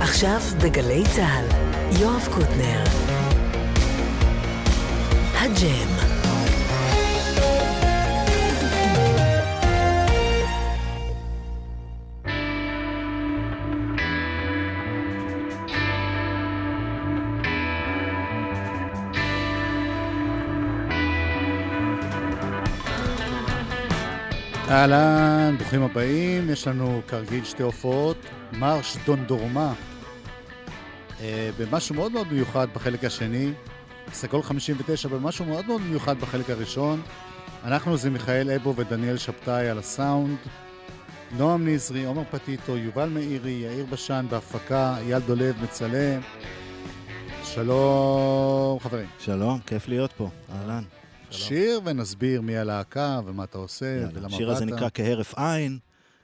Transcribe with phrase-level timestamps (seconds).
[0.00, 1.44] עכשיו בגלי צה"ל,
[2.00, 2.84] יואב קוטנר.
[5.34, 5.90] הג'ם.
[24.70, 26.50] אהלן, ברוכים הבאים.
[26.50, 28.16] יש לנו כרגיל שתי הופעות.
[28.52, 29.72] מרש דונדורמה,
[31.58, 33.52] במשהו מאוד מאוד מיוחד בחלק השני.
[34.12, 37.02] סגול 59 במשהו מאוד מאוד מיוחד בחלק הראשון.
[37.64, 40.38] אנחנו זה מיכאל אבו ודניאל שבתאי על הסאונד.
[41.36, 46.20] נועם נזרי, עומר פטיטו, יובל מאירי, יאיר בשן בהפקה, אייל דולב מצלם.
[47.44, 49.06] שלום חברים.
[49.18, 50.84] שלום, כיף להיות פה, אהלן.
[51.30, 54.32] שיר ונסביר מי הלהקה ומה אתה עושה ולמה באת.
[54.32, 55.78] השיר הזה נקרא כהרף עין,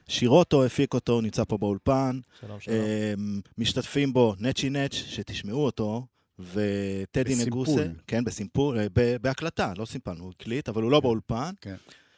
[0.07, 2.19] שירוטו הפיק אותו, הוא נמצא פה באולפן.
[2.39, 2.77] שלום, שלום.
[2.77, 6.05] אמ, משתתפים בו נצ'י נץ', שתשמעו אותו,
[6.39, 7.45] וטדי בסימפול.
[7.45, 7.87] נגוסה.
[8.07, 8.87] כן, בסימפול, אה,
[9.21, 11.51] בהקלטה, לא סימפלנו, הוא הקליט, אבל הוא לא באולפן.
[11.61, 11.75] כן.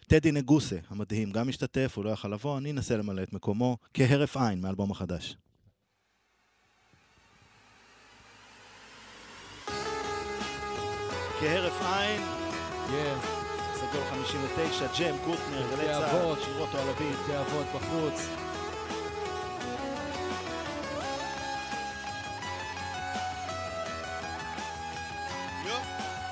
[0.07, 4.37] טדי נגוסה, המדהים, גם משתתף, הוא לא יכל לבוא, אני אנסה למלא את מקומו, כהרף
[4.37, 5.37] עין, מהאלבום החדש.
[11.39, 12.21] כהרף עין,
[12.89, 13.38] כן,
[13.91, 16.39] סגול 59, ג'ם, קוטנר, גלי צה"ל, אבות.
[16.43, 17.17] שירוטו על הביט.
[17.25, 18.29] תיאבון בחוץ.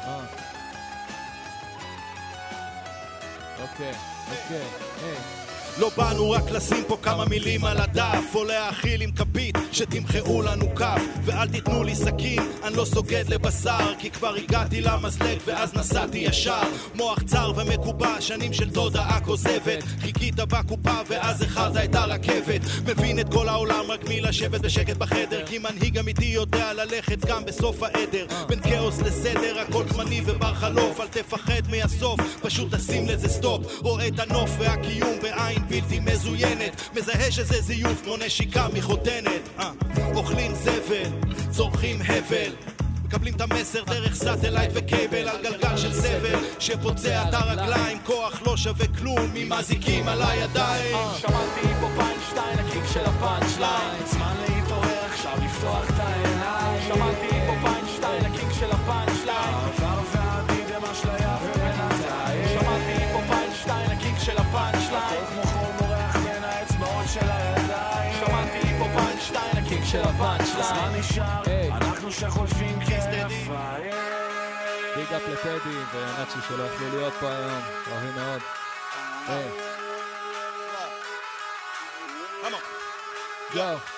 [0.05, 0.25] אה.
[3.59, 3.93] אוקיי,
[4.31, 4.67] אוקיי,
[5.03, 5.46] היי.
[5.79, 8.35] לא באנו רק לשים פה כמה מילים על הדף.
[8.35, 13.93] או להאכיל עם כפית שתמחאו לנו כף ואל תיתנו לי סכין, אני לא סוגד לבשר
[13.99, 16.61] כי כבר הגעתי למזלג ואז נסעתי ישר.
[16.95, 19.83] מוח צר ומקובע, שנים של תודעה כוזבת.
[20.01, 25.45] חיכית בקופה ואז איחרת את הרכבת מבין את כל העולם רק מלשבת בשקט בחדר.
[25.45, 28.25] כי מנהיג אמיתי יודע ללכת גם בסוף העדר.
[28.47, 31.01] בין כאוס לסדר הכל זמני ובר חלוף.
[31.01, 33.79] אל תפחד מהסוף פשוט תשים לזה סטופ.
[33.81, 39.41] רואה את הנוף והקיום בעין בלתי מזוינת מזהה שזה זיוף כמו נשיקה מחותנת.
[39.59, 39.71] אה,
[40.15, 41.09] אוכלים זבל,
[41.51, 42.51] צורכים הבל.
[43.07, 48.41] מקבלים את המסר דרך satellite ו cable על גלגל של סבל שפוצע את הרגליים כוח
[48.45, 50.97] לא שווה כלום עם אזיקים על הידיים.
[51.17, 56.81] שמעתי פה פיינשטיין, ה kick של ה punch line זמן להתעורר, עכשיו לפתוח את העיניים.
[56.87, 57.53] שמעתי פה
[71.11, 71.41] נשאר.
[71.71, 73.31] אנחנו שחולפים כרף
[74.95, 78.41] ביג אפ לטדי ונאצ'י שלא יכלו להיות פה היום, אוהבים מאוד.
[79.27, 79.49] היי,
[83.53, 83.96] יואו.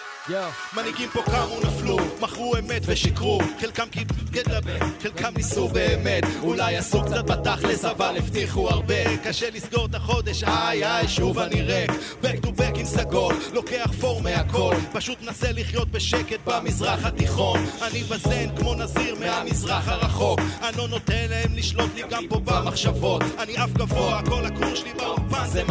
[0.76, 3.40] מנהיגים פה קמו נפלו, מכרו אמת ושיקרו.
[3.62, 6.24] חלקם קיבלו לדבר, חלקם ניסו באמת.
[6.42, 9.18] אולי עשו קצת בתכלס אבל הבטיחו הרבה.
[9.24, 11.92] קשה לסגור את החודש, איי איי שוב אני ריק.
[12.22, 14.76] Back to back עם סגול, לוקח פור מהכל.
[14.92, 17.60] פשוט מנסה לחיות בשקט במזרח התיכון.
[17.82, 20.40] אני בזן כמו נזיר מהמזרח הרחוק.
[20.62, 23.24] אני לא נותן להם לשלוט לי גם פה במחשבות.
[23.40, 25.64] אני עף גבוה, כל הקורס שלי באולפן זה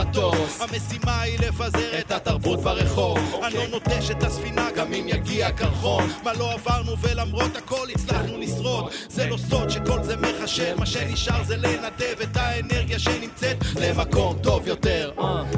[0.49, 0.61] מטוס.
[0.61, 3.19] המשימה היא לפזר את התרבות ברחוב.
[3.45, 6.11] אני לא נוטש את הספינה גם אם יגיע קרחון.
[6.25, 8.93] מה לא עברנו ולמרות הכל הצלחנו לשרוד.
[9.09, 14.69] זה לא סוד שכל זה מחשב מה שנשאר זה לנדב את האנרגיה שנמצאת למקום טוב
[14.69, 15.11] יותר.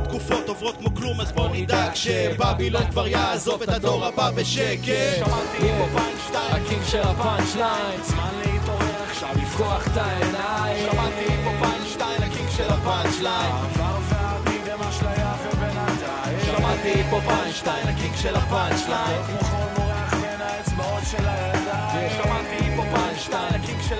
[0.05, 5.17] תקופות עוברות כמו כלום אז בוא נדאג שבבילון כבר יעזוב את הדור הבא בשקט.
[5.17, 8.01] שמעתי פה פיינשטיין, הקיק של הפאנצ' ליין.
[8.05, 10.91] זמן להתעורר, עכשיו לפקוח את העיניים.
[10.93, 13.21] שמעתי פה פיינשטיין, הקיק של הפאנצ'
[17.10, 22.82] פה פיינשטיין, הקיק של הפאנצ' ליין כמו חול מורח בין האצבעות של הידיים שמעתי פה
[22.97, 23.98] פיינשטיין, הקיק של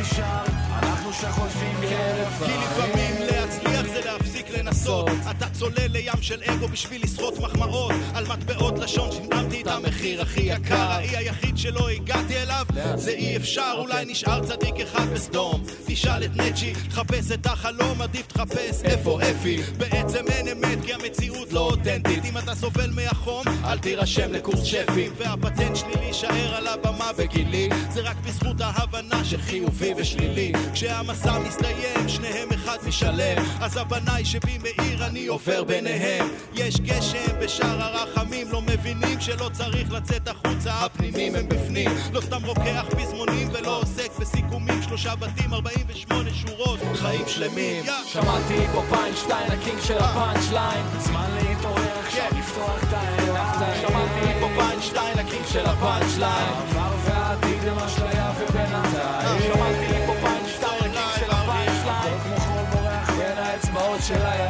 [0.00, 0.44] נשאר,
[0.82, 5.10] אנחנו שחולפים כרף כי לפעמים להצליח זה להפסיק לנסות.
[5.30, 7.92] אתה צולל לים של אגו בשביל לסחוט מחמאות.
[8.14, 9.34] על מטבעות לשון את
[9.74, 10.74] המחיר הכי יקר.
[10.74, 15.64] האי היחיד שלא הגעתי אליו זה אי אפשר אולי נשאר צדיק אחד בסדום.
[15.86, 19.62] תשאל את נצ'י חפש את החלום עדיף תחפש איפה אפי.
[19.78, 22.24] בעצם אין אמת כי המציאות לא אותנטית.
[22.24, 28.00] אם אתה סובל מהחום אל תירשם לקורס שפים והפטנט שלי להישאר על הבמה בגילי זה
[28.00, 30.52] רק בזכות ההבנה שחיובי ושלילי.
[30.72, 33.42] כשהמסע מסתיים שניהם אחד משלם.
[33.60, 36.28] אז הבנאי שבי מאיר אני עובר ביניהם.
[36.54, 40.72] יש גשם בשער הרחמים לא מבינים שלא צריך לצאת החוצה.
[40.72, 41.90] הפנימים הם בפנים.
[42.12, 44.82] לא סתם רוקח פזמונים ולא עוסק בסיכומים.
[44.82, 46.78] שלושה בתים 48 שורות.
[46.94, 47.84] חיים שלמים.
[48.06, 54.40] שמעתי פה פיינשטיין, ה king של הפאנצ' ליין זמן להתעורר, עכשיו לפתוח את העיניים שמעתי
[54.40, 55.14] פה פיינשטיין
[55.54, 59.42] של הפאנצ' ליין העבר והעתיד הם אשליה ובינתיים.
[59.42, 64.00] שמעתי לי פה פאנצ' שתיים ל king של הפאנצ' ליין כמו חול בורח בין האצבעות
[64.02, 64.43] של הידיים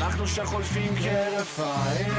[0.00, 2.12] אנחנו שחולפים כהרף עין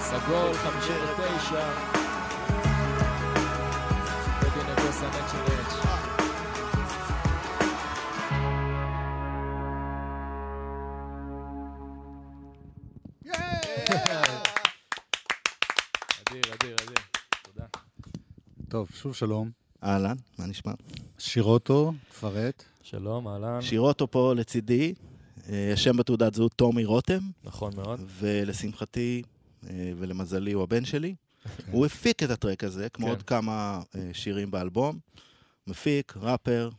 [0.00, 1.68] סגול, 59.
[4.86, 5.74] נצ'ר אץ'.
[16.28, 16.96] אדיר, אדיר, אדיר.
[17.42, 17.66] תודה.
[18.68, 19.50] טוב, שוב שלום.
[19.82, 20.72] אהלן, מה נשמע?
[21.18, 22.75] שירוטו, תפרט.
[22.90, 23.62] שלום, אהלן.
[23.62, 24.94] שירוטו פה לצידי,
[25.48, 28.00] אה, השם בתעודת זהות טומי רותם, נכון מאוד.
[28.18, 29.22] ולשמחתי
[29.68, 31.14] אה, ולמזלי הוא הבן שלי.
[31.72, 33.10] הוא הפיק את ה track הזה, כמו כן.
[33.10, 34.98] עוד כמה אה, שירים באלבום.
[35.66, 36.70] מפיק, ראפר,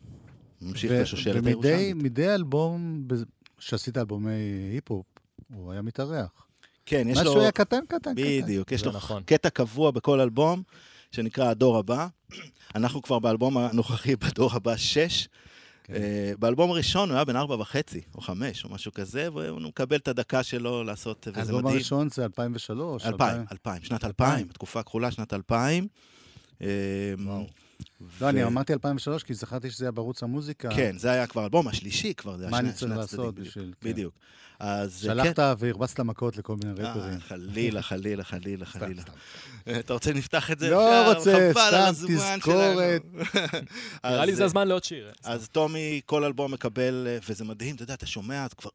[0.61, 2.03] ממשיך בשושלת ומדי הירושלמית.
[2.03, 3.07] מדי אלבום,
[3.59, 4.31] שעשית אלבומי
[4.73, 5.05] היפ-הופ,
[5.53, 6.47] הוא היה מתארח.
[6.85, 7.41] כן, יש משהו לו...
[7.41, 8.13] היה קטן, קטן, קטן.
[8.15, 9.23] בדיוק, יש לו נכון.
[9.25, 10.63] קטע קבוע בכל אלבום,
[11.11, 12.07] שנקרא הדור הבא.
[12.75, 15.27] אנחנו כבר באלבום הנוכחי, בדור הבא, שש.
[15.87, 15.93] כן.
[15.93, 19.97] אה, באלבום הראשון הוא היה בן ארבע וחצי, או חמש, או משהו כזה, והוא מקבל
[19.97, 21.75] את הדקה שלו לעשות, וזה האלבום מדהים.
[21.75, 23.05] הראשון זה 2003.
[23.05, 25.87] אלפיים, אלפיים, שנת אלפיים, תקופה כחולה, שנת אלפיים.
[26.61, 26.67] אה,
[27.19, 27.45] וואו.
[28.01, 30.69] ו- לא, אני אמרתי 2003, כי זכרתי שזה היה בערוץ המוזיקה.
[30.75, 33.31] כן, זה היה כבר האלבום השלישי כבר, זה היה מה שני- אני צריך לעשות הצדדים,
[33.31, 33.47] בדיוק.
[33.47, 33.73] בשביל...
[33.81, 33.89] כן.
[33.89, 34.13] בדיוק.
[34.59, 36.83] אז אה, שלחת והרבצת מכות לכל מיני כן.
[36.83, 37.13] רפרים.
[37.13, 39.03] אה, חלילה, חלילה, חלילה, חלילה.
[39.67, 40.69] אה, אתה רוצה שנפתח את זה?
[40.69, 43.01] לא רוצה, סתם תזכורת.
[44.05, 45.11] נראה לי זה הזמן לעוד שיר.
[45.23, 48.69] אז טומי, כל אלבום מקבל, אה, וזה מדהים, אתה יודע, אתה שומע, אתה כבר,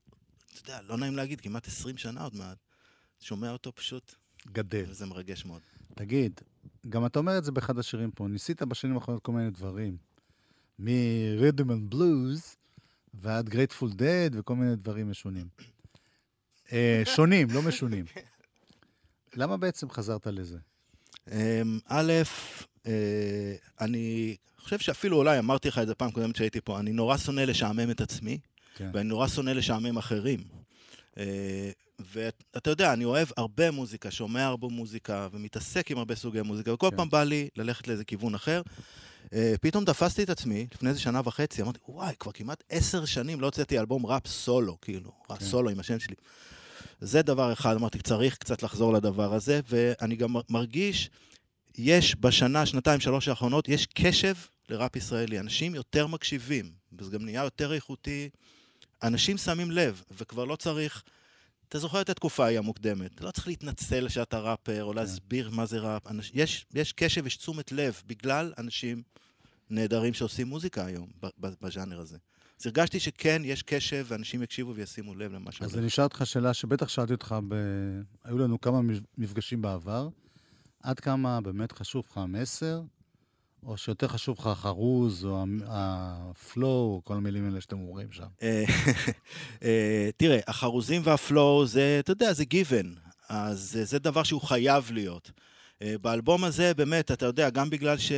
[0.52, 2.56] אתה יודע, לא נעים להגיד, כמעט 20 שנה עוד מעט.
[3.20, 4.14] שומע אותו פשוט,
[4.52, 4.84] גדל.
[4.88, 5.60] וזה מרגש מאוד.
[5.94, 6.40] תגיד,
[6.88, 9.96] גם אתה אומר את זה באחד השירים פה, ניסית בשנים האחרונות כל מיני דברים.
[10.79, 12.56] מ-Rhythm and Blues
[13.14, 15.46] ועד Grateful Dead וכל מיני דברים משונים.
[16.73, 18.05] אה, שונים, לא משונים.
[19.34, 20.58] למה בעצם חזרת לזה?
[21.31, 22.12] אמ, א',
[22.87, 27.17] אה, אני חושב שאפילו אולי אמרתי לך את זה פעם קודמת שהייתי פה, אני נורא
[27.17, 28.38] שונא לשעמם את עצמי,
[28.75, 28.90] כן.
[28.94, 30.40] ואני נורא שונא לשעמם אחרים.
[32.12, 36.90] ואתה יודע, אני אוהב הרבה מוזיקה, שומע הרבה מוזיקה, ומתעסק עם הרבה סוגי מוזיקה, וכל
[36.90, 36.96] כן.
[36.96, 38.62] פעם בא לי ללכת לאיזה כיוון אחר.
[39.32, 43.40] אה, פתאום תפסתי את עצמי, לפני איזה שנה וחצי, אמרתי, וואי, כבר כמעט עשר שנים
[43.40, 45.44] לא הוצאתי אלבום ראפ סולו, כאילו, ראפ כן.
[45.44, 46.14] סולו עם השם שלי.
[47.00, 51.10] זה דבר אחד, אמרתי, צריך קצת לחזור לדבר הזה, ואני גם מרגיש,
[51.78, 54.34] יש בשנה, שנתיים, שלוש האחרונות, יש קשב
[54.69, 55.40] לראפ ישראלי.
[55.40, 58.28] אנשים יותר מקשיבים, וזה גם נהיה יותר איכותי.
[59.02, 61.02] אנשים שמים לב, וכבר לא צריך...
[61.72, 65.78] אתה זוכר את התקופה ההיא המוקדמת, לא צריך להתנצל שאתה ראפר, או להסביר מה זה
[65.78, 66.06] ראפ.
[66.06, 66.30] אנש...
[66.34, 69.02] יש, יש קשב, יש תשומת לב, בגלל אנשים
[69.70, 71.08] נהדרים שעושים מוזיקה היום,
[71.38, 72.16] בז'אנר הזה.
[72.60, 75.74] אז הרגשתי שכן, יש קשב, ואנשים יקשיבו וישימו לב למה אז שהולך.
[75.74, 77.54] אני אשאל אותך שאלה שבטח שאלתי אותך, ב...
[78.24, 78.80] היו לנו כמה
[79.19, 80.08] מפגשים בעבר.
[80.82, 82.82] עד כמה באמת חשוב לך המסר,
[83.66, 88.26] או שיותר חשוב לך החרוז, או הפלואו, כל המילים האלה שאתם אומרים שם?
[88.42, 88.64] אה,
[89.64, 92.94] אה, תראה, החרוזים והפלואו זה, אתה יודע, זה גיוון.
[93.28, 95.30] אז אה, זה דבר שהוא חייב להיות.
[96.00, 98.12] באלבום הזה, באמת, אתה יודע, גם בגלל ש...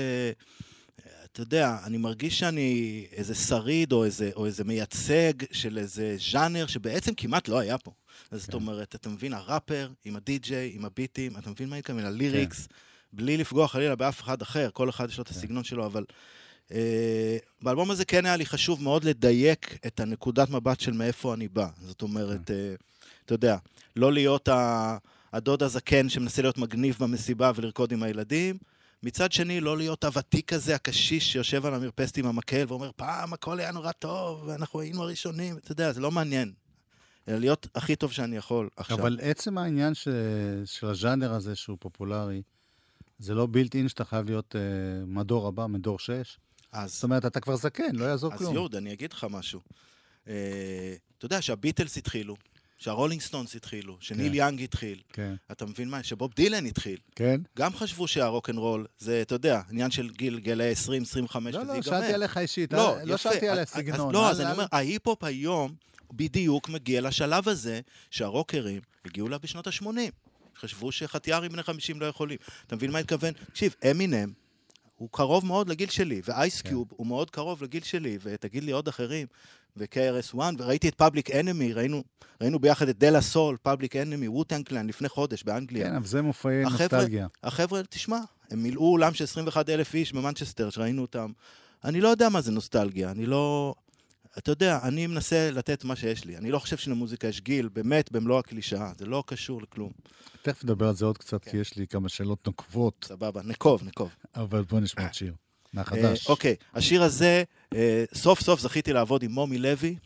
[1.32, 6.66] אתה יודע, אני מרגיש שאני איזה שריד או איזה, או איזה מייצג של איזה ז'אנר
[6.66, 7.90] שבעצם כמעט לא היה פה.
[8.30, 8.56] אז זאת כן.
[8.56, 12.04] אומרת, אתה מבין, הראפר עם הדי-ג'יי, עם הביטים, אתה מבין מה אני מתכוון?
[12.04, 12.68] הליריקס,
[13.16, 15.34] בלי לפגוע חלילה באף אחד אחר, כל אחד יש לו את כן.
[15.34, 16.04] הסגנון שלו, אבל
[16.72, 21.48] אה, באלבום הזה כן היה לי חשוב מאוד לדייק את הנקודת מבט של מאיפה אני
[21.48, 21.68] בא.
[21.86, 22.74] זאת אומרת, אה,
[23.24, 23.56] אתה יודע,
[23.96, 24.96] לא להיות ה-
[25.32, 28.58] הדוד הזקן שמנסה להיות מגניב במסיבה ולרקוד עם הילדים.
[29.02, 33.60] מצד שני, לא להיות הוותיק הזה, הקשיש שיושב על המרפסת עם המקל ואומר, פעם הכל
[33.60, 35.56] היה נורא טוב, ואנחנו היינו הראשונים.
[35.56, 36.52] אתה יודע, זה לא מעניין.
[37.28, 38.98] אלא להיות הכי טוב שאני יכול עכשיו.
[38.98, 40.08] אבל עצם העניין ש...
[40.64, 42.42] של הז'אנר הזה שהוא פופולרי,
[43.18, 44.58] זה לא built in שאתה חייב להיות uh,
[45.06, 46.38] מדור הבא, מדור שש.
[46.72, 48.54] אז, זאת אומרת, אתה כבר זקן, לא יעזור אז כלום.
[48.54, 49.60] יהוד, אני אגיד לך משהו.
[50.28, 50.34] אה,
[51.18, 52.36] אתה יודע שהביטלס התחילו,
[52.78, 54.34] שהרולינג סטונס התחילו, שניל כן.
[54.34, 55.00] יאנג התחיל.
[55.12, 56.02] כן, אתה מבין מה?
[56.02, 56.98] שבוב דילן התחיל.
[57.14, 57.40] כן.
[57.58, 61.74] גם חשבו שהרוקנרול זה, אתה יודע, עניין של גיל, גילאי 20, 25, לא, וזה לא,
[61.74, 61.90] ייגמר.
[62.00, 63.04] שאלתי עליך אישית, לא, לא, יפה.
[63.04, 64.08] לא שאלתי על אז- הסגנון.
[64.08, 65.74] אז, לא, אז אני אומר, ההיפ-הופ היום
[66.12, 67.80] בדיוק מגיע לשלב הזה
[68.10, 69.86] שהרוקרים הגיעו אליו בשנות ה-80.
[70.60, 72.38] חשבו שחטיארים בני 50 לא יכולים.
[72.66, 73.32] אתה מבין מה אני מתכוון?
[73.32, 74.32] תקשיב, אמינם
[74.96, 76.94] הוא קרוב מאוד לגיל שלי, ו Ice Cube כן.
[76.98, 79.26] הוא מאוד קרוב לגיל שלי, ותגיד לי עוד אחרים,
[79.76, 82.02] ו-KRS-One, וראיתי את Public Enemy, ראינו,
[82.40, 85.88] ראינו ביחד את De La Soul, Public Enemy, ו Wu-Tang Clan, לפני חודש באנגליה.
[85.88, 87.26] כן, אבל זה מופעי נוסטלגיה.
[87.42, 88.18] החבר'ה, תשמע,
[88.50, 91.32] הם מילאו אולם של 21 אלף איש במנצ'סטר, שראינו אותם.
[91.84, 93.74] אני לא יודע מה זה נוסטלגיה, אני לא...
[94.38, 96.36] אתה יודע, אני מנסה לתת מה שיש לי.
[96.36, 98.92] אני לא חושב שלמוזיקה יש גיל, באמת, במלוא הקלישאה.
[98.98, 99.90] זה לא קשור לכלום.
[100.42, 101.50] תכף נדבר על זה עוד קצת, כן.
[101.50, 104.10] כי יש לי כמה שאלות נוקבות, סבבה, נקוב, נקוב.
[104.34, 105.28] אבל בוא נשמע את שיר.
[105.28, 105.34] אה,
[105.72, 106.28] מהחדש.
[106.28, 107.42] אוקיי, השיר הזה,
[107.74, 109.96] אה, סוף סוף זכיתי לעבוד עם מומי לוי,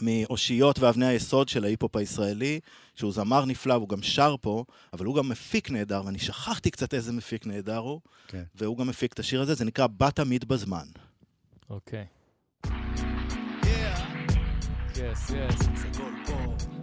[0.00, 2.60] מאושיות ואבני היסוד של ההיפ-הופ הישראלי,
[2.94, 6.94] שהוא זמר נפלא, והוא גם שר פה, אבל הוא גם מפיק נהדר, ואני שכחתי קצת
[6.94, 8.42] איזה מפיק נהדר הוא, כן.
[8.54, 10.86] והוא גם מפיק את השיר הזה, זה נקרא בא תמיד בזמן.
[11.70, 12.06] אוקיי.
[14.98, 15.30] יס.
[15.76, 16.81] סגול פה, ביג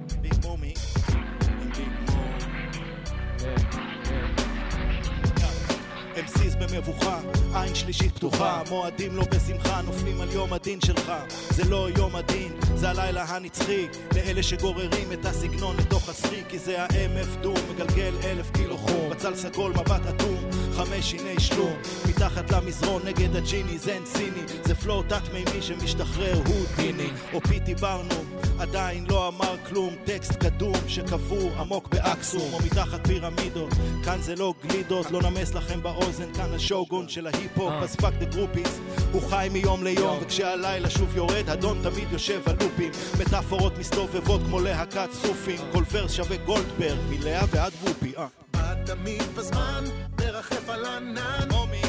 [6.28, 7.20] MCs במבוכה,
[7.54, 11.12] עין שלישית פתוחה, מועדים לא בשמחה, נופלים על יום הדין שלך.
[11.50, 16.84] זה לא יום הדין, זה הלילה הנצחי, לאלה שגוררים את הסגנון לתוך הסחי, כי זה
[16.84, 21.74] ה-MF דום, מגלגל אלף קילו חום, בצל סגול, מבט אטום, חמש שיני שלום,
[22.10, 27.76] מתחת למזרון נגד הג'יני, זן ציני, זה flow תת-מימי שמשתחרר, הודיני, או פי.טי.
[27.76, 28.26] ברנום,
[28.60, 33.70] עדיין לא אמר כלום, טקסט קדום שקבור עמוק באקסום, או מתחת פירמידות,
[34.06, 37.80] כאן זה לא גלידות, לא נמס לכם באוזן, כאן השוגון של ההיפ-הופ, אה.
[37.80, 38.80] אז fuck the groupies,
[39.12, 44.60] הוא חי מיום ליום, וכשהלילה שוב יורד, אדון תמיד יושב על לופים, מטאפורות מסתובבות כמו
[44.60, 48.28] להקת סופים, כל verse שווה גולדברג, מלאה ועד וופי, אה.
[48.54, 49.84] בא תמיד בזמן,
[50.20, 51.82] מרחף על ענן, מומי.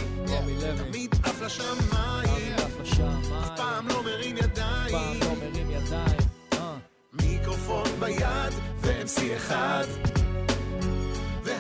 [0.77, 3.33] תמיד עף לשמיים, אף לשמיים.
[3.43, 6.21] אף פעם לא מרים פעם ידיים, לא מרים ידיים.
[6.53, 6.77] אה.
[7.13, 9.85] מיקרופון ביד ו-MC אחד,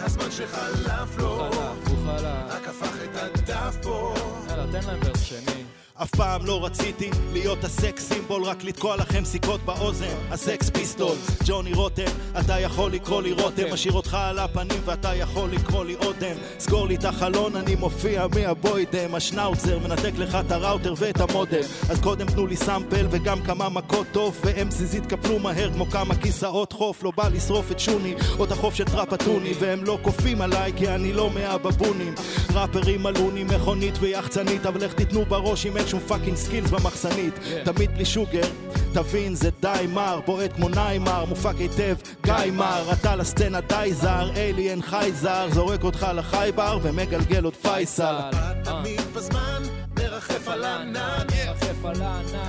[0.02, 2.52] והזמן שחלף לו, חלף, הוא חלף.
[2.54, 4.14] רק הפך את הדף פה.
[4.48, 5.64] יאללה, תן להם ורס שני.
[6.02, 10.14] אף פעם לא רציתי להיות הסקס סימבול, רק לתקוע לכם סיכות באוזן.
[10.30, 15.50] הסקס פיסטול, ג'וני רותם, אתה יכול לקרוא לי רותם, משאיר אותך על הפנים ואתה יכול
[15.50, 16.36] לקרוא לי אודם.
[16.58, 21.62] סגור לי את החלון, אני מופיע מהבוידם, השנאוצר מנתק לך את הראוטר ואת המודם.
[21.90, 26.72] אז קודם תנו לי sample וגם כמה מכות טוב, ו-MCs יתקפלו מהר כמו כמה כיסאות
[26.72, 30.72] חוף, לא בא לשרוף את שוני, או את החוף של טרפטוני, והם לא כופים עליי
[30.76, 32.14] כי אני לא מהבבונים.
[32.54, 37.34] ראפרים עלוני, מכונית ויחצנית, אבל איך תיתנו בראש אם אין שום fucking skills במחסנית.
[37.64, 38.48] תמיד בלי שוגר,
[38.92, 44.30] תבין זה די מר, בועט כמו ניימר, מופק היטב, גיא מר, אתה לסצנה די זר,
[44.36, 48.16] אליאן חי זר, זורק אותך לחייבר ומגלגל עוד פייסל.
[48.64, 49.62] תמיד בזמן,
[49.98, 51.26] מרחף על הענן.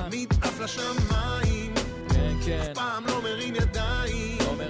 [0.10, 1.74] תמיד עף לשמיים,
[2.10, 2.72] כן, כן.
[2.74, 4.66] פעם לא מרים ידיים, לא.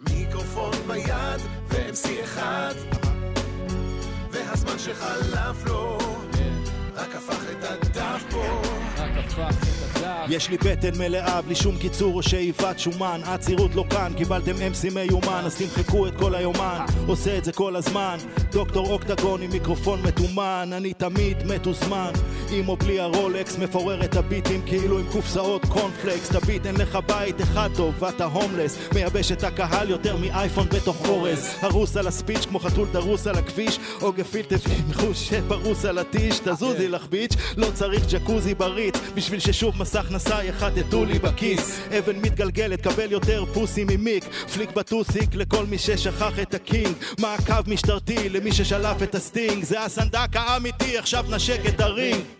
[0.00, 2.74] מיקרופון ביד ו-MC אחד,
[4.30, 5.98] והזמן שחלף לו.
[7.00, 8.62] רק הפך את הדף פה.
[8.96, 10.26] רק הפך את הדף.
[10.28, 14.90] יש לי בטן מלאה בלי שום קיצור או שאיבת שומן עצירות לא כאן, קיבלתם אמסי
[14.90, 18.18] מיומן אז תמחקו את כל היומן עושה את זה כל הזמן
[18.52, 22.12] דוקטור אוקטגון עם מיקרופון מתומן אני תמיד מתוזמן
[22.52, 27.40] עם או בלי הרולקס מפורר את הביטים כאילו עם קופסאות קורנפלקס תביט אין לך בית
[27.40, 28.78] אחד טוב ואתה הומלס.
[28.94, 31.54] מייבש את הקהל יותר מאייפון בתוך אורז.
[31.60, 33.78] הרוס על הספיץ' כמו חתול דרוס על הכביש.
[34.02, 34.54] או גפילטה
[34.88, 36.38] מחוש שפרוס על הטיש.
[36.38, 41.80] תזוזי לך bitch לא צריך ג'קוזי בריץ בשביל ששוב מסך נסע יחטטו לי בכיס.
[41.98, 44.24] אבן מתגלגלת קבל יותר pussy ממיק.
[44.54, 46.92] פליק בטוסיק לכל מי ששכח את ה king.
[47.18, 49.64] מעקב משטרתי למי ששלף את ה sting.
[49.64, 52.20] זה הסנדק האמיתי עכשיו נשק את ה ring.
[52.20, 52.39] בא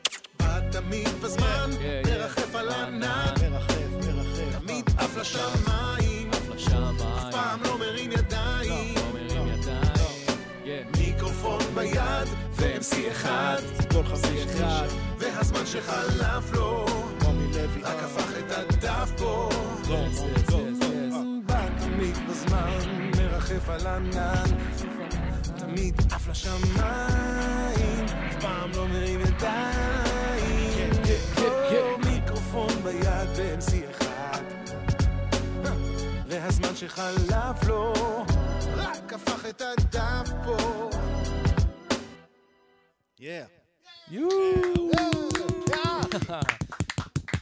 [0.73, 2.11] תמיד בזמן, כן, כן.
[2.11, 3.35] מרחף על ענן,
[4.59, 6.97] תמיד עף לשמיים, לשמיים.
[7.31, 10.29] פעם לא מרים ידיים, לא ידיים.
[10.65, 10.83] כן.
[10.99, 13.57] מיקרופון ביד ו-MC אחד.
[15.19, 16.87] והזמן שחלף לו,
[17.83, 19.49] רק הפך את הדף פה.
[21.47, 22.79] בא תמיד בזמן,
[23.19, 24.45] מרחף על ענן,
[25.59, 30.60] תמיד עף לשמיים, אף פעם לא מרים ידיים.
[32.85, 34.43] ביד ו-MC אחד,
[36.27, 37.93] והזמן שחלף לו,
[38.77, 40.91] רק הפך את הדף פה.
[43.19, 43.23] Yeah.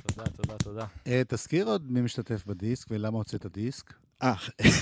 [0.07, 0.87] תודה, תודה, תודה.
[1.07, 3.93] אה, תזכיר עוד מי משתתף בדיסק ולמה הוצאת דיסק.
[4.23, 4.35] אה,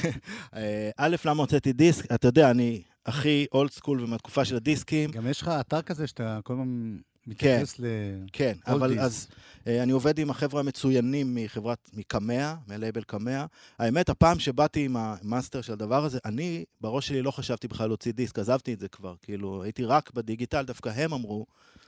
[0.57, 2.13] אה, א', למה הוצאתי דיסק?
[2.13, 5.11] אתה יודע, אני הכי אולד סקול ומהתקופה של הדיסקים.
[5.11, 6.97] גם יש לך אתר כזה שאתה כל הזמן
[7.27, 7.85] מתייחס ל...
[8.33, 8.99] כן, All אבל.
[8.99, 9.29] אז
[9.67, 13.45] אני עובד עם החבר'ה המצוינים מחברת, מקמע, מלייבל קמע.
[13.79, 18.13] האמת, הפעם שבאתי עם המאסטר של הדבר הזה, אני בראש שלי לא חשבתי בכלל להוציא
[18.13, 19.15] דיסק, עזבתי את זה כבר.
[19.23, 21.47] כאילו, הייתי רק בדיגיטל, דווקא הם אמרו,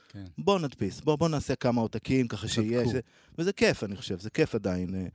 [0.09, 0.25] כן.
[0.37, 2.85] בוא נדפיס, בוא, בוא נעשה כמה עותקים ככה שיהיה...
[2.87, 2.99] זה,
[3.37, 4.95] וזה כיף, אני חושב, זה כיף עדיין.
[4.95, 5.07] אה,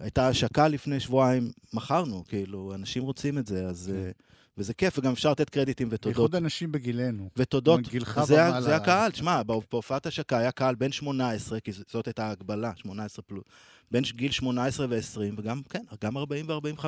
[0.00, 3.92] הייתה השקה לפני שבועיים, מכרנו, כאילו, אנשים רוצים את זה, אז...
[3.94, 4.10] כן.
[4.58, 6.04] וזה כיף, וגם אפשר לתת קרדיטים ותודות.
[6.16, 7.28] בייחוד אנשים בגילנו.
[7.36, 8.60] ותודות, גילך ומעלה.
[8.62, 13.22] זה הקהל, תשמע, בהופ- בהופעת השקה היה קהל בין 18, כי זאת הייתה ההגבלה, 18
[13.26, 13.44] פלוס,
[13.90, 16.84] בין גיל 18 ו-20, וגם, כן, גם 40 ו-45.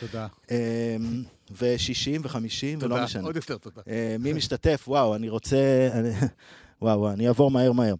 [0.00, 0.26] תודה.
[1.50, 2.36] ו-60 ו-50,
[2.78, 3.04] ולא תודה.
[3.04, 3.22] משנה.
[3.24, 3.80] עוד יותר תודה.
[3.88, 4.84] אה, מי משתתף?
[4.88, 5.56] וואו, אני רוצה...
[6.82, 7.94] וואו, אני אעבור מהר מהר.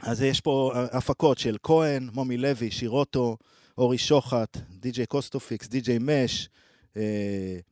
[0.00, 3.36] אז יש פה הפקות של כהן, מומי לוי, שירוטו,
[3.78, 6.48] אורי שוחט, די.ג'יי קוסטופיקס, די.ג'יי מש,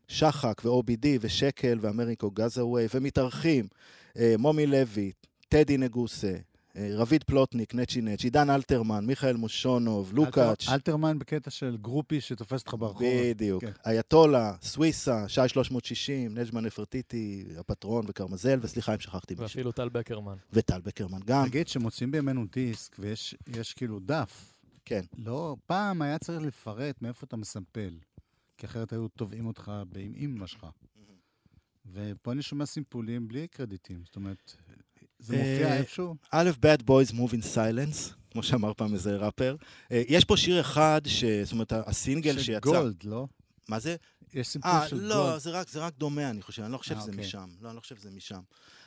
[0.08, 3.66] שחק ו-OBD ושקל ואמריקו גזאווי, ומתארחים
[4.16, 5.12] אה, מומי לוי,
[5.48, 6.32] טדי נגוסה,
[6.76, 12.60] אה, רביד פלוטניק, נצ'י נצ', עידן אלתרמן, מיכאל מושונוב, לוקאץ', אלתרמן בקטע של גרופי שתופס
[12.60, 13.02] אותך ברחוב.
[13.02, 13.64] בדיוק.
[13.64, 13.70] כן.
[13.86, 19.44] אייתולה, סוויסה, שי 360, נג'מן נפרטיטי, הפטרון וקרמזל, וסליחה אם שכחתי מישהו.
[19.44, 20.36] ואפילו טל בקרמן.
[20.52, 21.44] וטל בקרמן גם.
[21.44, 24.54] נגיד שמוצאים בימינו דיסק ויש יש כאילו דף.
[24.84, 25.02] כן.
[25.18, 27.94] לא, פעם היה צריך לפרט מאיפה אתה מסמפל,
[28.60, 30.66] כי אחרת היו תובעים אותך עם אימא שלך.
[31.92, 34.56] ופה אני שומע סימפולים בלי קרדיטים, זאת אומרת,
[35.18, 36.14] זה מופיע אה, איפשהו?
[36.30, 39.56] א', Bad Boys Move in Silence, כמו שאמר פעם איזה ראפר.
[39.92, 41.24] אה, יש פה שיר אחד, ש...
[41.24, 42.60] זאת אומרת, הסינגל של שיצא...
[42.60, 43.26] גולד, לא?
[43.68, 43.96] מה זה?
[44.34, 45.38] יש סימפול אה, של לא, גולד.
[45.38, 47.24] זה רק, זה רק דומה, אני חושב, אני לא חושב שזה אוקיי.
[47.24, 47.48] משם.
[47.60, 48.40] לא, אני לא חושב שזה משם.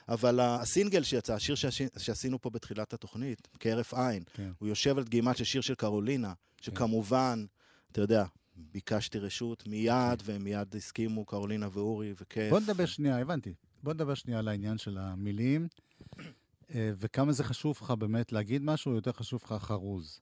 [0.09, 4.51] אבל הסינגל שיצא, השיר שעשי- שעשינו פה בתחילת התוכנית, כהרף עין, כן.
[4.59, 7.45] הוא יושב על דגימה של שיר של קרולינה, שכמובן,
[7.91, 12.49] אתה יודע, ביקשתי רשות מיד, והם מיד הסכימו, קרולינה ואורי, וכיף.
[12.49, 13.53] בוא נדבר שנייה, הבנתי.
[13.83, 15.67] בוא נדבר שנייה על העניין של המילים,
[16.75, 20.19] אה, וכמה זה חשוב לך באמת להגיד משהו, או יותר חשוב לך חרוז.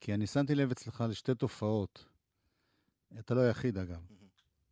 [0.00, 2.04] כי אני שמתי לב אצלך לשתי תופעות.
[3.18, 4.06] אתה לא היחיד, אגב.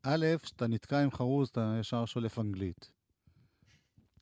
[0.02, 2.92] א', כשאתה נתקע עם חרוז, אתה ישר שולף אנגלית.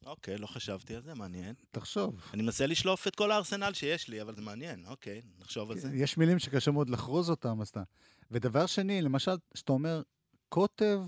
[0.06, 1.54] אוקיי, לא חשבתי על זה, מעניין.
[1.70, 2.20] תחשוב.
[2.34, 5.90] אני מנסה לשלוף את כל הארסנל שיש לי, אבל זה מעניין, אוקיי, נחשוב על זה.
[5.94, 7.82] יש מילים שקשה מאוד לחרוז אותם, אז אתה...
[8.30, 10.02] ודבר שני, למשל, כשאתה אומר
[10.48, 11.00] קוטב,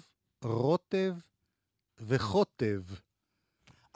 [0.45, 1.15] רוטב
[2.01, 2.83] וחוטב.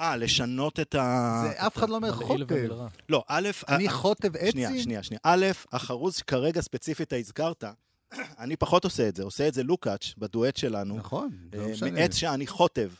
[0.01, 1.43] אה, לשנות את ה...
[1.45, 2.69] זה, אף אחד לא אומר חוטב.
[3.09, 4.51] לא, א', אני ה- חוטב עצים?
[4.51, 5.21] שנייה, שנייה, שנייה.
[5.25, 7.65] א', החרוז שכרגע ספציפית אתה הזכרת,
[8.39, 10.97] אני פחות עושה את זה, עושה את זה לוקאץ' בדואט שלנו.
[10.97, 11.91] נכון, לא אה, משנה.
[11.91, 12.91] מעץ שאני חוטב.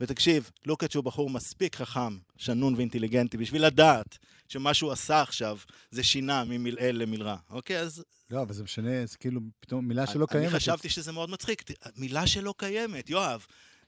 [0.00, 5.58] ותקשיב, לוקאץ' הוא בחור מספיק חכם, שנון ואינטליגנטי, בשביל לדעת שמה שהוא עשה עכשיו
[5.90, 7.36] זה שינה ממלעיל למלרע.
[7.50, 10.46] אוקיי, אז לא, אבל זה משנה, זה כאילו פתאום מילה שלא קיימת.
[10.46, 11.62] אני חשבתי שזה מאוד מצחיק.
[11.96, 13.46] מילה שלא קיימת, יואב.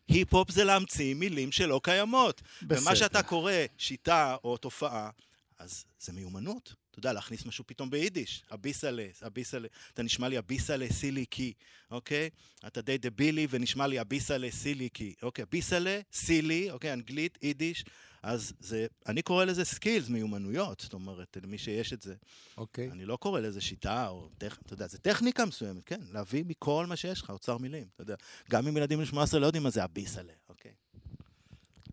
[0.08, 2.42] היפ-הופ זה להמציא מילים שלא קיימות.
[2.62, 2.82] בסדר.
[2.82, 5.10] ומה שאתה קורא שיטה או תופעה,
[5.58, 6.74] אז זה מיומנות.
[6.90, 8.42] אתה יודע, להכניס משהו פתאום ביידיש.
[8.54, 9.68] אביסלה, אביסלה.
[9.94, 11.52] אתה נשמע לי אביסלה סיליקי,
[11.90, 12.30] אוקיי?
[12.66, 15.14] אתה די דבילי ונשמע לי אביסלה סיליקי.
[15.22, 17.84] אוקיי, אביסלה, סילי, אוקיי, אנגלית, יידיש.
[18.22, 20.80] אז זה, אני קורא לזה skills, מיומנויות.
[20.80, 22.14] זאת אומרת, למי שיש את זה.
[22.56, 22.90] אוקיי.
[22.90, 24.58] אני לא קורא לזה שיטה או טכ...
[24.66, 26.00] אתה יודע, זה טכניקה מסוימת, כן?
[26.12, 28.14] להביא מכל מה שיש לך, אוצר מילים, אתה יודע.
[28.50, 30.72] גם אם ילדים בני 18 לא יודעים מה זה הביסלה, אוקיי?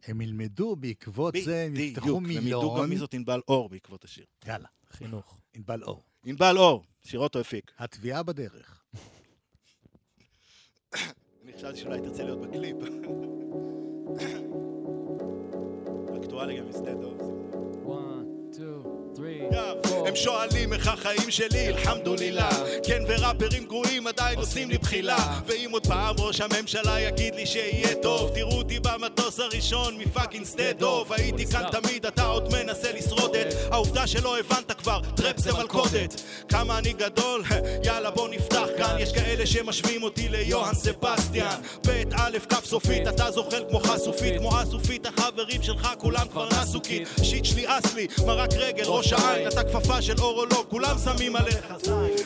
[0.04, 2.90] הם ילמדו בעקבות זה, הם בדיוק, יפתחו והם ידעו גם.
[2.90, 4.26] מי זאת ענבל אור בעקבות השיר.
[4.46, 5.40] יאללה, חינוך.
[5.54, 6.04] ענבל אור.
[6.26, 7.72] ענבל אור, שירוטו הפיק.
[7.78, 8.84] התביעה בדרך.
[11.44, 12.76] אני חשבתי שאולי תרצה להיות בקליפ.
[16.40, 17.18] אקטואלי גם משדה דוב.
[17.20, 17.26] 1,
[18.54, 18.99] 2, 3,
[20.08, 22.50] הם שואלים איך החיים שלי, אלחמדולילה.
[22.86, 25.18] כן וראפרים גרועים עדיין עושים לי בחילה.
[25.46, 30.46] ואם עוד פעם ראש הממשלה יגיד לי שיהיה טוב תראו אותי במטוס הראשון מ fucking
[30.46, 31.14] שדה דוב.
[31.14, 36.22] הייתי כאן תמיד, אתה עוד מנסה לשרוד את העובדה שלא הבנת כבר, trap זה מלכודת.
[36.50, 37.44] כמה אני גדול,
[37.86, 38.96] יאללה בוא נפתח כאן.
[39.00, 41.62] יש כאלה שמשווים אותי ליוהאן סבסטיאן.
[41.86, 44.38] בית א' כף סופית, אתה זוחל כמו חשופית.
[44.38, 49.64] כמו אסופית, החברים שלך כולם כבר נסוקית שיט שלי אסלי, מרק רגל, ראש העין אתה
[49.64, 51.74] כפפה של אור או לא, כולם שמים עליך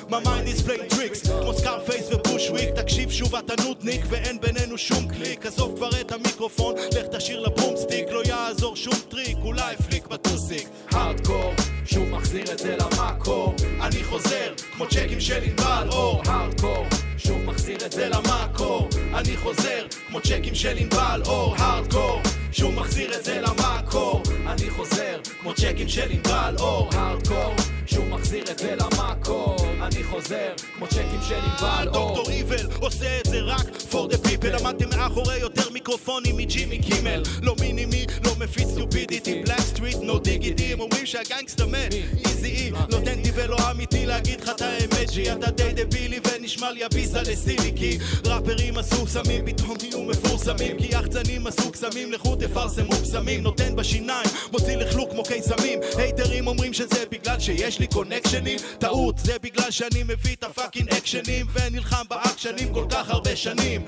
[0.09, 2.69] My mind is playing tricks כמו סקארפייס ובושוויק.
[2.69, 5.45] תקשיב שוב אתה נודניק ואין בינינו שום קליק.
[5.45, 8.09] עזוב כבר את המיקרופון, לך תשאיר לבומסטיק.
[8.11, 10.69] לא יעזור שום טריק, אולי פליק בטוסיק.
[10.91, 11.53] הארדקור,
[11.85, 13.55] שוב מחזיר את זה למקור.
[13.81, 16.21] אני חוזר, כמו צ'קים של ענבל אור.
[16.25, 16.85] הארדקור,
[17.17, 18.89] שוב מחזיר את זה למקור.
[19.13, 21.55] אני חוזר, כמו צ'קים של ענבל אור.
[21.57, 22.21] הארדקור
[22.53, 24.23] שוב מחזיר את זה למקור.
[24.47, 27.55] אני חוזר, כמו צ'קים של ענבל אור הארדקור,
[27.87, 29.55] שוב מחזיר את זה למקור.
[29.81, 32.15] אני חוזר, כמו צ'קים של ענבל אור.
[32.15, 34.47] דוקטור Evil עושה את זה רק for the people.
[34.47, 37.23] עמדתי מאחורי יותר מיקרופונים מג'ימי קימל.
[37.41, 41.93] לא Mini-Me, לא מפיץ stupidity Blackstreet, No Diggity הם אומרים שהגנגסטר מת.
[42.25, 45.11] איזי אי, לא אותנטי ולא אמיתי להגיד לך את האמת.
[45.11, 47.97] שהיא אתה די דבילי ונשמע לי הביסה לסיליקי.
[48.25, 54.29] ראפרים עשו סמים פתאום יהיו מפורסמים כי יחצנים עשו קסמים לכו תפרסמו פסמים נותן בשיניים
[54.51, 55.79] מוציא לכלוך כמו קיסמים.
[55.97, 58.59] הייטרים אומרים שזה בגלל שיש לי קונקשנים.
[58.79, 61.45] טעות זה בגלל שאני מביא את הפאקינג אקשנים.
[61.53, 63.81] ונלחם באקשנים כל כך הרבה שנים.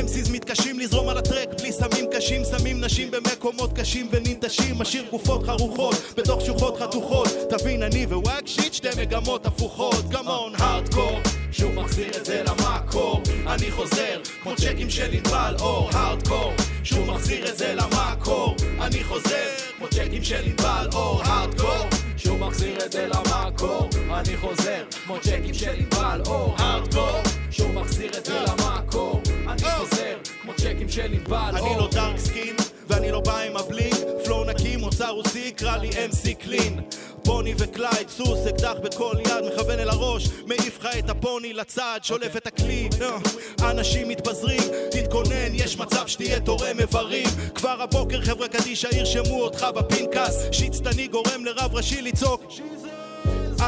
[0.00, 2.42] אמסיס מתקשים לזרום על הטרק בלי סמים קשים.
[2.44, 4.78] שמים נשים במקומות קשים וננטשים.
[4.78, 7.28] משאיר גופות חרוכות בתוך שוחות חתוכות.
[7.48, 10.08] תבין אני ווואק שיט שתי מגמות הפוכות.
[10.08, 11.20] גמון הארדקור
[11.52, 13.22] שוב מחזיר את זה למקור.
[13.46, 16.52] אני חוזר כמו צ'קים של ענבל אור הארדקור
[16.84, 18.56] שוב מחזיר את זה למקור.
[18.80, 23.88] אני חוזר כמו צ'קים של ענבל אור הארדקור שוב מחזיר את זה למקור.
[24.10, 29.22] אני חוזר כמו צ'קים של ענבל אור הארדקור שוב מחזיר את זה למקור.
[29.48, 32.56] אני חוזר כמו צ'קים של ענבל אני לא dark skin
[32.88, 33.94] ואני לא בא עם ה bling
[34.24, 34.59] flow נקי
[35.00, 36.80] מוצר רוסי קרא לי MC Clean
[37.24, 42.36] פוני וקלייד סוס אקדח בכל יד מכוון אל הראש מעיף לך את הפוני לצד שולף
[42.36, 47.26] את הכלי אה, אנשים מתפזרים תתכונן יש מצב שתהיה תורם איברים.
[47.54, 50.46] כבר הבוקר חבר'ה קדישא ירשמו אותך בפנקס.
[50.52, 52.42] שיצטני גורם לרב ראשי לצעוק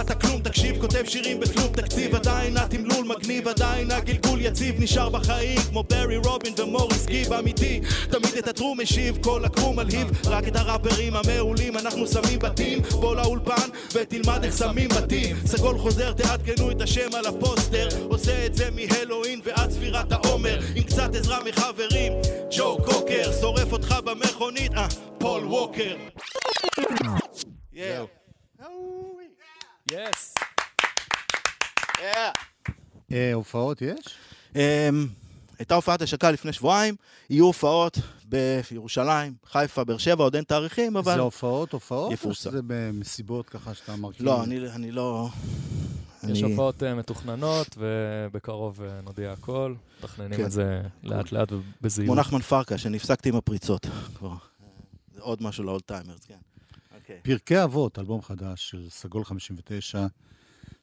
[0.03, 5.59] אתה כלום, תקשיב, כותב שירים בכלום תקציב עדיין התמלול מגניב, עדיין הגלגול יציב נשאר בחיים
[5.71, 10.57] כמו ברי רובין ומוריס גיב אמיתי תמיד את הטרום משיב, כל הקרום מלהיב רק את
[10.57, 16.83] הראפרים המעולים אנחנו שמים בתים בוא לאולפן ותלמד איך שמים בתים סגול חוזר, תעדכנו את
[16.83, 22.13] השם על הפוסטר עושה את זה מהלואין ועד ספירת העומר עם קצת עזרה מחברים
[22.57, 24.87] ג'ו קוקר שורף אותך במכונית, אה,
[25.19, 25.97] פול ווקר
[27.73, 28.07] זהו.
[29.93, 30.35] יס.
[33.13, 34.07] אה, הופעות יש?
[34.57, 35.07] אמ,
[35.59, 36.95] הייתה הופעת השקה לפני שבועיים,
[37.31, 37.99] יהיו הופעות
[38.71, 41.15] בירושלים, חיפה, באר שבע, עוד אין תאריכים, אבל...
[41.15, 42.09] זה הופעות, הופעות?
[42.09, 42.51] או יפורסם.
[42.51, 44.27] שזה במסיבות ככה שאתה מרכיב?
[44.27, 45.29] לא, אני, אני לא...
[46.29, 49.75] יש אני- הופעות אה, מתוכננות, ובקרוב אה, נודיע הכל.
[49.99, 50.45] מתכננים כן.
[50.45, 52.19] את זה לאט לאט כמו ובזהירות.
[52.19, 54.35] נחמן פרקש, שאני הפסקתי עם הפריצות כבר.
[55.15, 56.35] זה עוד משהו ל old timers, כן.
[57.19, 57.37] אוקיי.
[57.37, 60.07] פרקי אבות, אלבום חדש של סגול 59,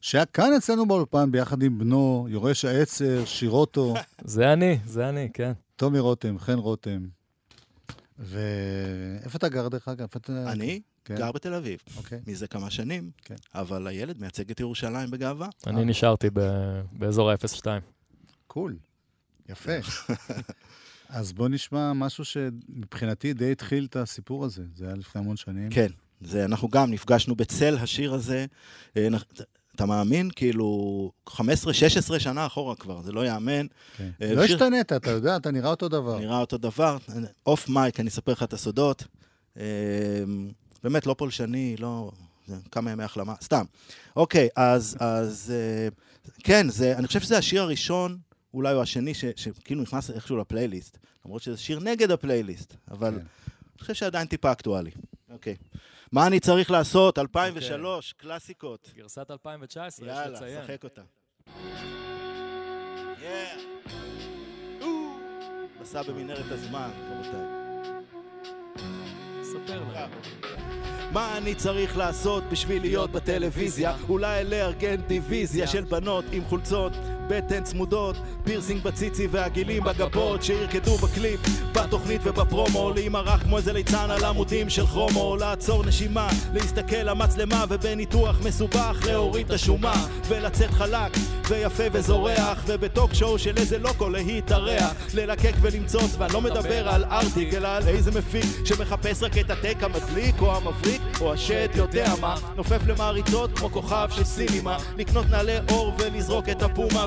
[0.00, 5.52] שהיה כאן אצלנו באולפן ביחד עם בנו, יורש העצר, שירוטו, זה אני, זה אני, כן.
[5.76, 7.06] טומי רותם, חן רותם.
[8.18, 10.08] ואיפה אתה גר דרך אגב?
[10.16, 10.52] אתה...
[10.52, 11.16] אני כן.
[11.16, 12.20] גר בתל אביב, אוקיי.
[12.26, 13.34] מזה כמה שנים, כן.
[13.54, 15.48] אבל הילד מייצג את ירושלים בגאווה.
[15.66, 17.66] אני נשארתי ב- באזור ה-02.
[18.46, 18.76] cool.
[19.48, 19.72] יפה.
[21.08, 24.62] אז בוא נשמע משהו שמבחינתי די התחיל את הסיפור הזה.
[24.74, 25.70] זה היה לפני המון שנים.
[25.70, 25.86] כן,
[26.20, 28.46] זה, אנחנו גם נפגשנו בצל השיר הזה.
[28.96, 29.08] אה,
[29.74, 30.30] אתה מאמין?
[30.36, 31.32] כאילו, 15-16
[32.18, 33.66] שנה אחורה כבר, זה לא ייאמן.
[33.96, 34.10] כן.
[34.22, 36.18] אה, לא שיר- השתנית, אתה יודע, אתה נראה אותו דבר.
[36.18, 36.96] נראה אותו דבר.
[37.46, 39.04] off mic, אני אספר לך את הסודות.
[39.58, 39.64] אה,
[40.84, 42.10] באמת לא פולשני, לא...
[42.72, 43.64] כמה ימי החלמה, סתם.
[44.16, 45.52] אוקיי, אז, אז
[46.44, 48.18] כן, זה, אני חושב שזה השיר הראשון,
[48.54, 50.98] אולי הוא השני, ש, שכאילו נכנס איכשהו לפלייליסט.
[51.24, 53.16] למרות שזה שיר נגד הפלייליסט, אבל כן.
[53.16, 53.24] אני
[53.80, 54.90] חושב שעדיין טיפה אקטואלי.
[55.30, 55.56] אוקיי.
[56.12, 57.18] מה אני צריך לעשות?
[57.18, 58.90] 2003, קלאסיקות.
[58.96, 60.62] גרסת 2019, יש יאללה, לציין.
[60.64, 61.02] שחק אותה.
[65.80, 67.46] מסע במנהרת הזמן, רבותיי.
[69.42, 70.16] ספר לנו.
[71.12, 73.96] מה אני צריך לעשות בשביל להיות בטלוויזיה?
[74.08, 76.92] אולי לארגן דיוויזיה של בנות עם חולצות
[77.30, 81.40] בטן צמודות, פירסינג בציצי ועגילים בגבות שירקדו בקליפ,
[81.74, 88.36] בתוכנית ובפרומו להימרח כמו איזה ליצן על עמודים של כרומו לעצור נשימה, להסתכל למצלמה ובניתוח
[88.44, 91.12] מסובך להוריד את השומה ולצאת חלק
[91.48, 97.04] ויפה וזורח וב talk show של איזה לוקו להתארח ללקק ולמצוץ ואני לא מדבר על
[97.04, 102.12] ארטיק אלא על איזה מפיק שמחפש רק את הטק המדליק או המבריק או השד יודע
[102.20, 107.06] מה נופף למעריצות כמו כוכב של cinema לקנות נעלי עור ולזרוק את ה Puma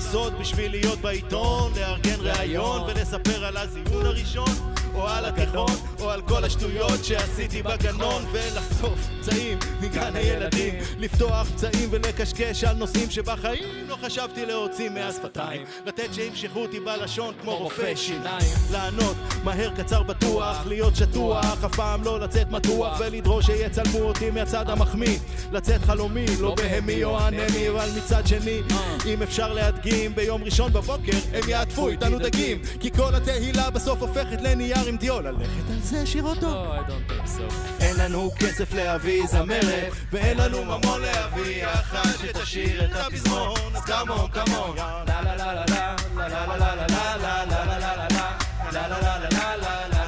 [0.00, 6.22] לעשות בשביל להיות בעיתון, לארגן ראיון ולספר על הזיון הראשון, או על התיכון, או על
[6.22, 13.96] כל השטויות שעשיתי בגנון, ולחטוף פצעים מגן הילדים, לפתוח פצעים ולקשקש על נושאים שבחיים לא
[14.02, 20.96] חשבתי להוציא מהשפתיים, לתת שימשכו אותי בלשון כמו רופא שיניים, לענות מהר קצר בטוח, להיות
[20.96, 25.18] שטוח, אף פעם לא לצאת מתוח ולדרוש שיצלמו אותי מהצד המחמיא,
[25.52, 28.60] לצאת חלומי, לא בהמי או אנמי, אבל מצד שני,
[29.06, 34.40] אם אפשר להדגים, ביום ראשון בבוקר הם יעטפו איתנו דגים, כי כל התהילה בסוף הופכת
[34.40, 36.64] לנייר עם דיו, ללכת על זה שיר אותו.
[36.64, 37.54] Oh, I don't think so.
[37.80, 44.30] אין לנו כסף להביא זמרת, ואין לנו ממון להביא אחת שתשאיר את הפזמון, אז כמון,
[44.30, 44.76] כמון.
[44.76, 48.06] לה לה לה לה לה, לה לה לה לה לה לה לה לה לה לה
[48.10, 48.38] לה.
[48.72, 49.99] לה לה לה לה לה לה לה לה לה לה.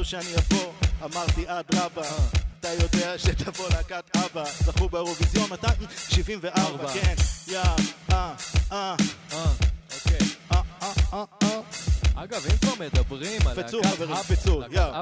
[0.00, 0.72] רצו שאני אבוא,
[1.04, 2.08] אמרתי אדרבה.
[2.60, 6.92] אתה יודע שתבוא להקת אבא, זכו באירוויזיון 274, ארבע.
[6.92, 7.14] כן,
[7.48, 7.58] יא,
[8.12, 8.34] אה,
[8.72, 8.94] אה,
[9.32, 9.44] אה,
[9.94, 10.28] אוקיי.
[10.52, 11.49] אה, אה, אה, אה.
[12.24, 14.38] אגב, אם כבר מדברים על להקת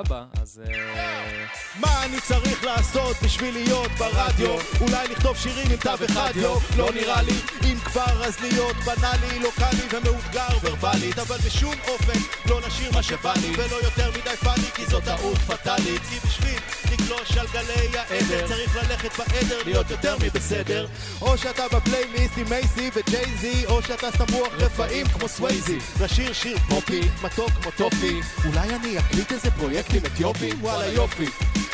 [0.00, 0.62] אבא- אז...
[0.66, 1.44] אה,
[1.80, 4.56] מה אני צריך לעשות בשביל להיות ברדיו?
[4.80, 6.58] אולי לכתוב שירים עם תו אחד יו?
[6.76, 7.32] לא נראה לי.
[7.64, 11.18] אם כבר אז להיות בנאלי, לוקאלי ומאותגר ורבלית.
[11.18, 15.38] אבל בשום אופן לא לשיר מה שבא לי ולא יותר מדי funny כי זו טעות
[15.38, 16.02] פטאלית.
[16.10, 16.58] כי בשביל
[17.00, 18.48] לגלוש על גלי האתר.
[18.48, 20.86] צריך ללכת בעדר להיות יותר מבסדר.
[21.20, 25.78] או שאתה בפלייליסט עם Mase ו Jay-Z או שאתה רוח רפאים כמו סווייזי.
[26.00, 28.20] לשיר שיר פופי מתוק כמו טופי.
[28.44, 30.56] אולי אני אקליט איזה פרויקט עם אתיופים?
[30.60, 31.26] וואלה יופי.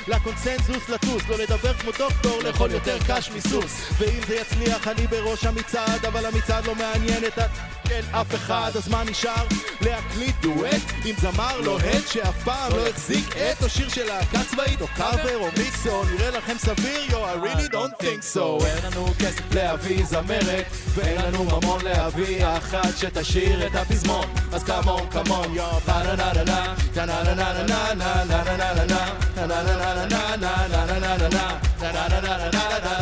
[0.08, 3.82] לקונסנזוס לטוס, לא לדבר כמו דוקטור, לאכול יותר קש מסוס.
[3.98, 7.46] ואם זה יצליח אני בראש המצעד, אבל המצעד לא מעניין את ה...
[7.94, 9.46] של אף אחד, אז מה נשאר?
[9.80, 14.80] להקליט דואט עם זמר לוהט שאף פעם לא החזיק את או שיר של להקה צבאית
[14.80, 17.00] או קאבר או מיקס או נראה לכם סביר?
[17.10, 22.46] יו, I really don't think so אין לנו כסף להביא זמרת, ואין לנו ממון להביא
[22.46, 24.26] אחת שתשאיר את הפזמון.
[24.52, 28.24] אז כמון, כמון, יו, טה נה נה נה נה, טה נה נה נה נה נה
[28.24, 31.28] נה נה נה נה נה, טה נה נה נה נה נה נה נה נה נה
[31.28, 32.92] נה, טה נה נה נה נה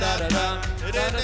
[0.00, 1.16] נה נה Friend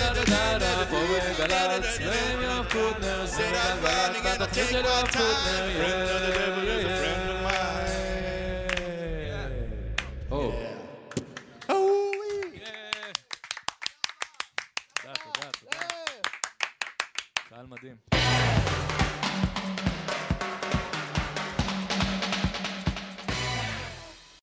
[6.03, 7.24] of the devil is a friend.